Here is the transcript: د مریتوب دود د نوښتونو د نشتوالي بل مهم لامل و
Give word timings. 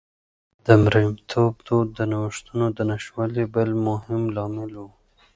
د 0.65 0.67
مریتوب 0.83 1.53
دود 1.67 1.87
د 1.97 1.99
نوښتونو 2.11 2.65
د 2.77 2.79
نشتوالي 2.89 3.43
بل 3.53 3.69
مهم 3.87 4.21
لامل 4.35 4.73
و 4.83 4.85